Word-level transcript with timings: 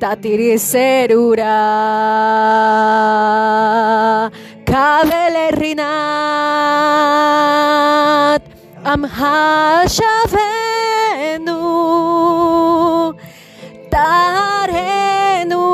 tatiri 0.00 0.52
serura 0.70 1.58
kabel 4.70 5.36
rinat 5.60 5.92
amha 8.94 9.36
shavenu 9.96 11.60
tarenu 13.94 15.66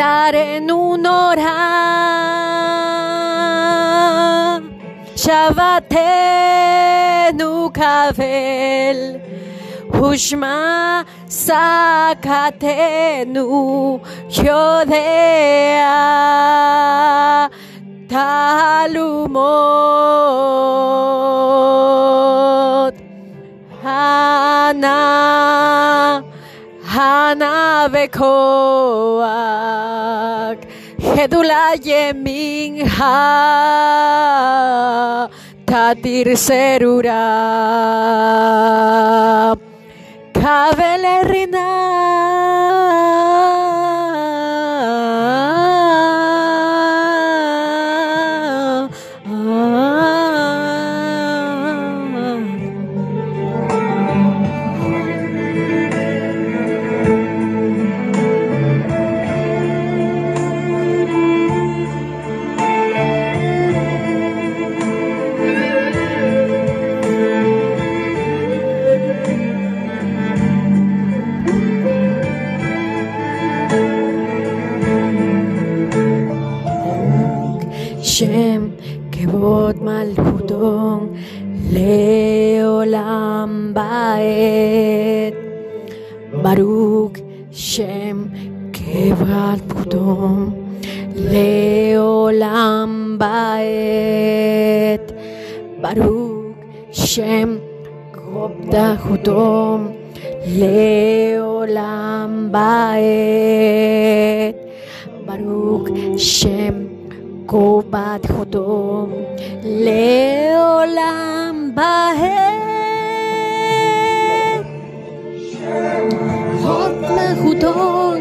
tarenu 0.00 0.80
nora 1.04 1.58
shavatenu 5.24 6.85
kavel 7.32 9.20
Hushma 9.90 11.04
sakatenu 11.28 12.30
yodea 14.30 15.96
talumot 21.96 22.94
hana 23.82 25.02
hana 26.84 27.88
bekoak 27.92 29.28
gedula 31.14 31.64
yemin 31.84 32.86
ha 32.86 33.16
tatir 35.66 36.36
serura. 36.36 37.22
Kavele. 40.32 41.06
Kevod 79.12 79.76
malchuton 79.86 81.00
leolam 81.74 83.52
baet. 83.76 85.34
Baruch 86.42 87.16
Shem 87.52 88.18
kevod 88.72 89.28
malchuton 89.28 90.38
leolam 91.32 92.92
baet. 93.20 95.04
Baruch 95.82 96.56
Shem 96.92 97.60
kobda 98.16 98.86
chutom 99.04 99.80
leolam 100.56 102.32
baet. 102.56 104.56
Baruch 105.26 105.88
Shem 106.18 106.85
קובת 107.46 108.26
חוטום 108.36 109.12
לעולם 109.62 110.90
בהם. 111.74 112.66
חוט 116.62 117.10
מלכותו 117.10 118.12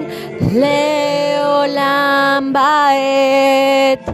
לעולם 0.55 2.53
בעת. 2.53 4.09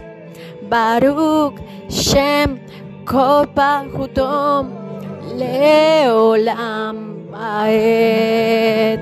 ברוך 0.68 1.52
שם 1.88 2.54
כל 3.04 3.42
פחותו 3.54 4.62
לעולם 5.34 7.14
בעת. 7.30 9.00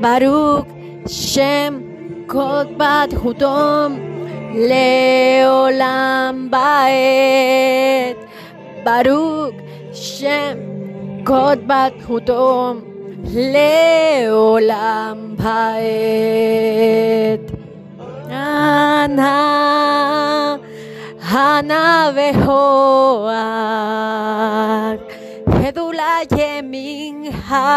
ברוך 0.00 0.64
שם 1.06 1.80
קובת 2.26 3.14
חוטום 3.16 4.07
Leolam 4.54 6.48
baruk 8.84 9.54
Shem 9.92 11.22
God 11.22 11.66
Bathutom 11.68 12.82
Leolam 13.54 15.18
Baet 15.36 16.64
Ana 18.30 19.36
Hana 21.20 22.12
Vehoak 22.16 23.28
Hedula 25.60 26.24
Yeminha. 26.30 27.68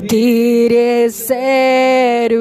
Atire 0.00 1.10
serura. 1.12 2.40